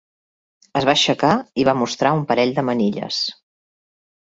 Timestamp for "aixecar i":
0.99-1.67